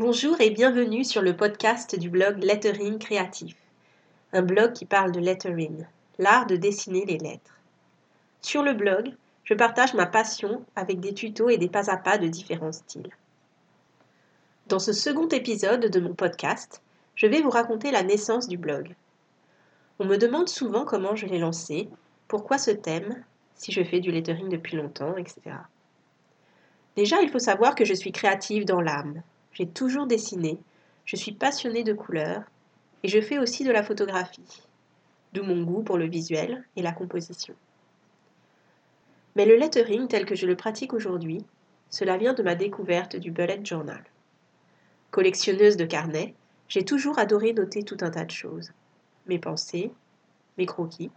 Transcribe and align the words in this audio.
Bonjour 0.00 0.40
et 0.40 0.50
bienvenue 0.50 1.02
sur 1.02 1.22
le 1.22 1.36
podcast 1.36 1.98
du 1.98 2.08
blog 2.08 2.40
Lettering 2.44 3.00
Créatif, 3.00 3.56
un 4.32 4.42
blog 4.42 4.72
qui 4.72 4.84
parle 4.84 5.10
de 5.10 5.18
lettering, 5.18 5.84
l'art 6.20 6.46
de 6.46 6.54
dessiner 6.54 7.04
les 7.04 7.18
lettres. 7.18 7.58
Sur 8.40 8.62
le 8.62 8.74
blog, 8.74 9.12
je 9.42 9.54
partage 9.54 9.94
ma 9.94 10.06
passion 10.06 10.64
avec 10.76 11.00
des 11.00 11.14
tutos 11.14 11.48
et 11.48 11.58
des 11.58 11.68
pas 11.68 11.90
à 11.90 11.96
pas 11.96 12.16
de 12.16 12.28
différents 12.28 12.70
styles. 12.70 13.10
Dans 14.68 14.78
ce 14.78 14.92
second 14.92 15.26
épisode 15.26 15.86
de 15.86 15.98
mon 15.98 16.14
podcast, 16.14 16.80
je 17.16 17.26
vais 17.26 17.42
vous 17.42 17.50
raconter 17.50 17.90
la 17.90 18.04
naissance 18.04 18.46
du 18.46 18.56
blog. 18.56 18.94
On 19.98 20.04
me 20.04 20.16
demande 20.16 20.48
souvent 20.48 20.84
comment 20.84 21.16
je 21.16 21.26
l'ai 21.26 21.40
lancé, 21.40 21.88
pourquoi 22.28 22.58
ce 22.58 22.70
thème, 22.70 23.24
si 23.56 23.72
je 23.72 23.82
fais 23.82 23.98
du 23.98 24.12
lettering 24.12 24.48
depuis 24.48 24.76
longtemps, 24.76 25.16
etc. 25.16 25.56
Déjà, 26.94 27.20
il 27.20 27.30
faut 27.30 27.40
savoir 27.40 27.74
que 27.74 27.84
je 27.84 27.94
suis 27.94 28.12
créative 28.12 28.64
dans 28.64 28.80
l'âme. 28.80 29.22
J'ai 29.58 29.66
toujours 29.66 30.06
dessiné, 30.06 30.56
je 31.04 31.16
suis 31.16 31.32
passionnée 31.32 31.82
de 31.82 31.92
couleurs 31.92 32.44
et 33.02 33.08
je 33.08 33.20
fais 33.20 33.38
aussi 33.38 33.64
de 33.64 33.72
la 33.72 33.82
photographie, 33.82 34.62
d'où 35.32 35.42
mon 35.42 35.64
goût 35.64 35.82
pour 35.82 35.98
le 35.98 36.06
visuel 36.06 36.64
et 36.76 36.82
la 36.82 36.92
composition. 36.92 37.56
Mais 39.34 39.46
le 39.46 39.56
lettering 39.56 40.06
tel 40.06 40.26
que 40.26 40.36
je 40.36 40.46
le 40.46 40.54
pratique 40.54 40.92
aujourd'hui, 40.92 41.44
cela 41.90 42.16
vient 42.18 42.34
de 42.34 42.42
ma 42.44 42.54
découverte 42.54 43.16
du 43.16 43.32
bullet 43.32 43.58
journal. 43.64 44.04
Collectionneuse 45.10 45.76
de 45.76 45.86
carnets, 45.86 46.36
j'ai 46.68 46.84
toujours 46.84 47.18
adoré 47.18 47.52
noter 47.52 47.82
tout 47.82 47.98
un 48.02 48.12
tas 48.12 48.26
de 48.26 48.30
choses. 48.30 48.70
Mes 49.26 49.40
pensées, 49.40 49.90
mes 50.56 50.66
croquis, 50.66 51.10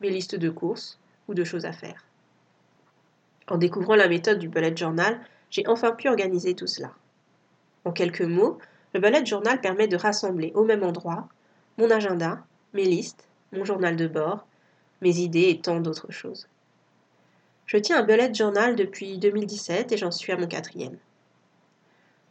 mes 0.00 0.08
listes 0.08 0.36
de 0.36 0.48
courses 0.48 0.98
ou 1.28 1.34
de 1.34 1.44
choses 1.44 1.66
à 1.66 1.72
faire. 1.72 2.02
En 3.46 3.58
découvrant 3.58 3.94
la 3.94 4.08
méthode 4.08 4.38
du 4.38 4.48
bullet 4.48 4.74
journal, 4.74 5.20
j'ai 5.50 5.68
enfin 5.68 5.92
pu 5.92 6.08
organiser 6.08 6.54
tout 6.54 6.66
cela. 6.66 6.94
En 7.88 7.90
quelques 7.90 8.20
mots, 8.20 8.58
le 8.92 9.00
bullet 9.00 9.24
journal 9.24 9.62
permet 9.62 9.88
de 9.88 9.96
rassembler 9.96 10.52
au 10.54 10.62
même 10.62 10.82
endroit 10.82 11.26
mon 11.78 11.90
agenda, 11.90 12.44
mes 12.74 12.84
listes, 12.84 13.26
mon 13.50 13.64
journal 13.64 13.96
de 13.96 14.06
bord, 14.06 14.46
mes 15.00 15.20
idées 15.20 15.48
et 15.48 15.58
tant 15.58 15.80
d'autres 15.80 16.12
choses. 16.12 16.48
Je 17.64 17.78
tiens 17.78 18.00
un 18.00 18.04
bullet 18.04 18.34
journal 18.34 18.76
depuis 18.76 19.16
2017 19.16 19.90
et 19.90 19.96
j'en 19.96 20.10
suis 20.10 20.30
à 20.34 20.36
mon 20.36 20.46
quatrième. 20.46 20.98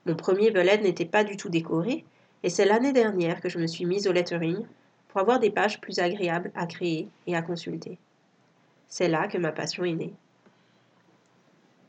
Mon 0.06 0.16
premier 0.16 0.52
bullet 0.52 0.78
n'était 0.78 1.06
pas 1.06 1.23
du 1.23 1.38
tout 1.38 1.50
décoré 1.50 2.06
et 2.44 2.52
c'est 2.52 2.66
l'année 2.66 2.94
dernière 2.94 3.42
que 3.42 3.50
je 3.50 3.58
me 3.58 3.66
suis 3.66 3.86
mise 3.86 4.08
au 4.08 4.12
lettering 4.12 4.64
pour 5.08 5.22
avoir 5.22 5.39
des 5.39 5.50
pages 5.50 5.82
plus 5.82 5.98
agréables 5.98 6.52
à 6.54 6.67
créer 6.67 7.10
et 7.26 7.36
à 7.36 7.42
consulter. 7.42 7.98
C'est 8.89 9.08
là 9.08 9.28
que 9.28 9.39
ma 9.39 9.52
passion 9.52 9.86
est 9.86 9.95
née. 9.95 10.14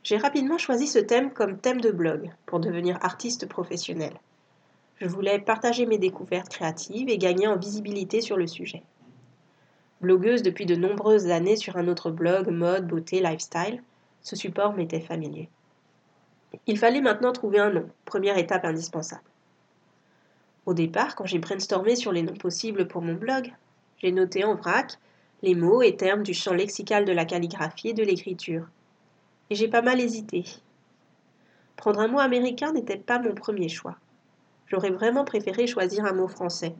J'ai 0.09 0.17
rapidement 0.17 0.57
choisi 0.57 0.87
ce 0.87 0.99
thème 0.99 1.35
comme 1.35 1.59
thème 1.59 1.83
de 1.83 1.91
blog 1.91 2.31
pour 2.47 2.61
devenir 2.61 2.97
artiste 3.03 3.47
professionnel. 3.47 4.15
Je 4.97 5.07
voulais 5.07 5.39
partager 5.39 5.85
mes 5.85 5.99
découvertes 5.99 6.49
créatives 6.49 7.11
et 7.11 7.19
gagner 7.19 7.47
en 7.47 7.59
visibilité 7.59 8.23
sur 8.23 8.39
le 8.39 8.47
sujet. 8.47 8.83
Blogueuse 10.01 10.43
depuis 10.43 10.65
de 10.65 10.77
nombreuses 10.77 11.29
années 11.29 11.57
sur 11.57 11.77
un 11.77 11.89
autre 11.89 12.11
blog 12.11 12.49
mode, 12.49 12.87
beauté, 12.87 13.21
lifestyle, 13.21 13.83
ce 14.23 14.35
support 14.35 14.73
m'était 14.73 15.03
familier. 15.03 15.51
Il 16.67 16.79
fallait 16.79 17.03
maintenant 17.03 17.33
trouver 17.33 17.59
un 17.59 17.69
nom, 17.69 17.87
première 18.07 18.39
étape 18.39 18.65
indispensable. 18.65 19.21
Au 20.65 20.73
départ, 20.73 21.17
quand 21.17 21.27
j'ai 21.27 21.39
brainstormé 21.39 21.97
sur 21.97 22.13
les 22.13 22.23
noms 22.23 22.33
possibles 22.33 22.89
pour 22.89 23.03
mon 23.03 23.13
blog, 23.13 23.53
j'ai 23.99 24.13
noté 24.13 24.43
en 24.43 24.55
vrac 24.55 24.97
les 25.43 25.55
mots 25.55 25.83
et 25.83 25.97
termes 25.97 26.23
du 26.23 26.33
champ 26.33 26.55
lexical 26.55 27.05
de 27.05 27.13
la 27.13 27.27
calligraphie 27.27 27.91
et 27.91 27.95
de 27.95 28.05
l'écriture, 28.05 28.69
et 29.51 29.55
j'ai 29.55 29.69
pas 29.69 29.83
mal 29.83 30.01
hésité. 30.01 30.45
Prendre 31.77 32.01
un 32.01 32.09
mot 32.09 32.19
américain 32.19 32.73
n'était 32.73 32.97
pas 32.97 33.19
mon 33.19 33.35
premier 33.35 33.69
choix. 33.69 33.97
J'aurais 34.67 34.91
vraiment 34.91 35.25
préféré 35.25 35.67
choisir 35.67 36.05
un 36.05 36.13
mot 36.13 36.29
français, 36.29 36.75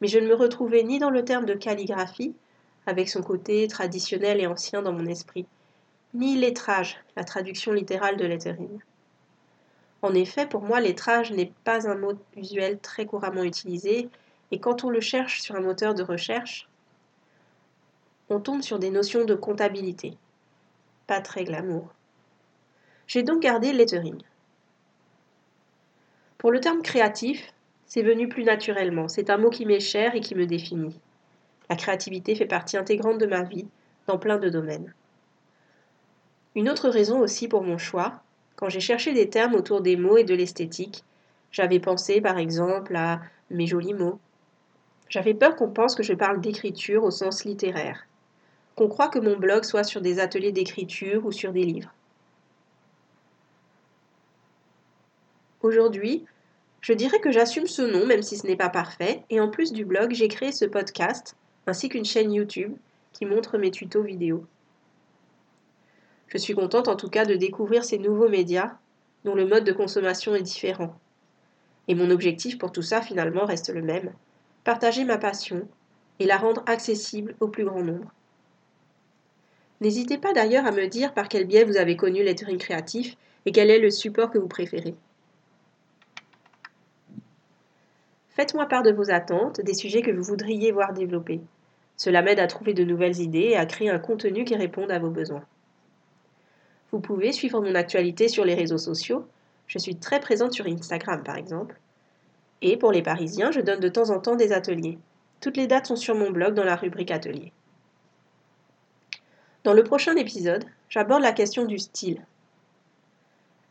mais 0.00 0.08
je 0.08 0.18
ne 0.18 0.26
me 0.26 0.34
retrouvais 0.34 0.82
ni 0.82 0.98
dans 0.98 1.10
le 1.10 1.24
terme 1.24 1.44
de 1.44 1.54
calligraphie, 1.54 2.34
avec 2.86 3.08
son 3.08 3.22
côté 3.22 3.68
traditionnel 3.68 4.40
et 4.40 4.46
ancien 4.46 4.82
dans 4.82 4.92
mon 4.92 5.06
esprit, 5.06 5.46
ni 6.14 6.36
lettrage, 6.36 6.96
la 7.16 7.24
traduction 7.24 7.72
littérale 7.72 8.16
de 8.16 8.24
lettering. 8.24 8.80
En 10.00 10.14
effet, 10.14 10.46
pour 10.46 10.62
moi, 10.62 10.80
lettrage 10.80 11.32
n'est 11.32 11.52
pas 11.64 11.88
un 11.88 11.96
mot 11.96 12.14
usuel 12.36 12.78
très 12.78 13.04
couramment 13.04 13.42
utilisé, 13.42 14.08
et 14.50 14.58
quand 14.58 14.84
on 14.84 14.90
le 14.90 15.00
cherche 15.00 15.40
sur 15.40 15.56
un 15.56 15.60
moteur 15.60 15.94
de 15.94 16.02
recherche, 16.02 16.68
on 18.30 18.40
tombe 18.40 18.62
sur 18.62 18.78
des 18.78 18.90
notions 18.90 19.24
de 19.24 19.34
comptabilité. 19.34 20.16
Pas 21.06 21.20
très 21.20 21.44
glamour. 21.44 21.92
J'ai 23.08 23.22
donc 23.22 23.40
gardé 23.40 23.72
lettering. 23.72 24.18
Pour 26.36 26.52
le 26.52 26.60
terme 26.60 26.82
créatif, 26.82 27.54
c'est 27.86 28.02
venu 28.02 28.28
plus 28.28 28.44
naturellement. 28.44 29.08
C'est 29.08 29.30
un 29.30 29.38
mot 29.38 29.48
qui 29.48 29.64
m'est 29.64 29.80
cher 29.80 30.14
et 30.14 30.20
qui 30.20 30.34
me 30.34 30.44
définit. 30.44 31.00
La 31.70 31.76
créativité 31.76 32.34
fait 32.34 32.44
partie 32.44 32.76
intégrante 32.76 33.16
de 33.16 33.24
ma 33.24 33.44
vie, 33.44 33.66
dans 34.06 34.18
plein 34.18 34.36
de 34.36 34.50
domaines. 34.50 34.92
Une 36.54 36.68
autre 36.68 36.90
raison 36.90 37.18
aussi 37.20 37.48
pour 37.48 37.62
mon 37.62 37.78
choix, 37.78 38.20
quand 38.56 38.68
j'ai 38.68 38.78
cherché 38.78 39.14
des 39.14 39.30
termes 39.30 39.54
autour 39.54 39.80
des 39.80 39.96
mots 39.96 40.18
et 40.18 40.24
de 40.24 40.34
l'esthétique, 40.34 41.02
j'avais 41.50 41.80
pensé 41.80 42.20
par 42.20 42.36
exemple 42.36 42.94
à 42.94 43.22
mes 43.50 43.66
jolis 43.66 43.94
mots. 43.94 44.18
J'avais 45.08 45.32
peur 45.32 45.56
qu'on 45.56 45.70
pense 45.70 45.94
que 45.94 46.02
je 46.02 46.12
parle 46.12 46.42
d'écriture 46.42 47.04
au 47.04 47.10
sens 47.10 47.46
littéraire, 47.46 48.06
qu'on 48.76 48.88
croit 48.88 49.08
que 49.08 49.18
mon 49.18 49.38
blog 49.38 49.64
soit 49.64 49.84
sur 49.84 50.02
des 50.02 50.20
ateliers 50.20 50.52
d'écriture 50.52 51.24
ou 51.24 51.32
sur 51.32 51.52
des 51.52 51.64
livres. 51.64 51.94
Aujourd'hui, 55.62 56.24
je 56.80 56.92
dirais 56.92 57.20
que 57.20 57.32
j'assume 57.32 57.66
ce 57.66 57.82
nom 57.82 58.06
même 58.06 58.22
si 58.22 58.36
ce 58.36 58.46
n'est 58.46 58.56
pas 58.56 58.68
parfait, 58.68 59.24
et 59.30 59.40
en 59.40 59.48
plus 59.48 59.72
du 59.72 59.84
blog, 59.84 60.12
j'ai 60.12 60.28
créé 60.28 60.52
ce 60.52 60.64
podcast 60.64 61.36
ainsi 61.66 61.88
qu'une 61.88 62.04
chaîne 62.04 62.32
YouTube 62.32 62.76
qui 63.12 63.26
montre 63.26 63.58
mes 63.58 63.70
tutos 63.70 64.02
vidéo. 64.02 64.46
Je 66.28 66.38
suis 66.38 66.54
contente 66.54 66.88
en 66.88 66.96
tout 66.96 67.10
cas 67.10 67.24
de 67.24 67.34
découvrir 67.34 67.84
ces 67.84 67.98
nouveaux 67.98 68.28
médias 68.28 68.74
dont 69.24 69.34
le 69.34 69.46
mode 69.46 69.64
de 69.64 69.72
consommation 69.72 70.34
est 70.34 70.42
différent. 70.42 70.94
Et 71.88 71.94
mon 71.94 72.10
objectif 72.10 72.58
pour 72.58 72.70
tout 72.70 72.82
ça 72.82 73.02
finalement 73.02 73.44
reste 73.44 73.70
le 73.70 73.82
même, 73.82 74.12
partager 74.62 75.04
ma 75.04 75.18
passion 75.18 75.66
et 76.20 76.26
la 76.26 76.36
rendre 76.36 76.62
accessible 76.66 77.34
au 77.40 77.48
plus 77.48 77.64
grand 77.64 77.82
nombre. 77.82 78.12
N'hésitez 79.80 80.18
pas 80.18 80.32
d'ailleurs 80.32 80.66
à 80.66 80.72
me 80.72 80.86
dire 80.86 81.14
par 81.14 81.28
quel 81.28 81.46
biais 81.46 81.64
vous 81.64 81.76
avez 81.76 81.96
connu 81.96 82.22
lettering 82.22 82.58
créatif 82.58 83.16
et 83.46 83.52
quel 83.52 83.70
est 83.70 83.78
le 83.78 83.90
support 83.90 84.30
que 84.30 84.38
vous 84.38 84.48
préférez. 84.48 84.94
Faites-moi 88.38 88.66
part 88.66 88.84
de 88.84 88.92
vos 88.92 89.10
attentes, 89.10 89.60
des 89.62 89.74
sujets 89.74 90.00
que 90.00 90.12
vous 90.12 90.22
voudriez 90.22 90.70
voir 90.70 90.92
développés. 90.92 91.40
Cela 91.96 92.22
m'aide 92.22 92.38
à 92.38 92.46
trouver 92.46 92.72
de 92.72 92.84
nouvelles 92.84 93.18
idées 93.18 93.48
et 93.50 93.56
à 93.56 93.66
créer 93.66 93.90
un 93.90 93.98
contenu 93.98 94.44
qui 94.44 94.54
réponde 94.54 94.92
à 94.92 95.00
vos 95.00 95.10
besoins. 95.10 95.42
Vous 96.92 97.00
pouvez 97.00 97.32
suivre 97.32 97.60
mon 97.60 97.74
actualité 97.74 98.28
sur 98.28 98.44
les 98.44 98.54
réseaux 98.54 98.78
sociaux. 98.78 99.26
Je 99.66 99.80
suis 99.80 99.96
très 99.96 100.20
présente 100.20 100.52
sur 100.52 100.68
Instagram 100.68 101.24
par 101.24 101.34
exemple. 101.34 101.80
Et 102.62 102.76
pour 102.76 102.92
les 102.92 103.02
Parisiens, 103.02 103.50
je 103.50 103.58
donne 103.58 103.80
de 103.80 103.88
temps 103.88 104.10
en 104.10 104.20
temps 104.20 104.36
des 104.36 104.52
ateliers. 104.52 104.98
Toutes 105.40 105.56
les 105.56 105.66
dates 105.66 105.86
sont 105.86 105.96
sur 105.96 106.14
mon 106.14 106.30
blog 106.30 106.54
dans 106.54 106.62
la 106.62 106.76
rubrique 106.76 107.10
Atelier. 107.10 107.50
Dans 109.64 109.74
le 109.74 109.82
prochain 109.82 110.14
épisode, 110.14 110.64
j'aborde 110.88 111.22
la 111.22 111.32
question 111.32 111.64
du 111.64 111.80
style. 111.80 112.24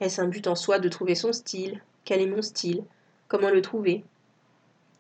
Est-ce 0.02 0.20
un 0.20 0.28
but 0.28 0.46
en 0.46 0.56
soi 0.56 0.80
de 0.80 0.90
trouver 0.90 1.16
son 1.16 1.32
style? 1.32 1.82
Quel 2.04 2.20
est 2.20 2.28
mon 2.28 2.42
style? 2.42 2.84
Comment 3.30 3.50
le 3.50 3.62
trouver? 3.62 4.04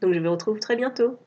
Donc 0.01 0.13
je 0.13 0.19
vous 0.19 0.31
retrouve 0.31 0.59
très 0.59 0.75
bientôt. 0.75 1.26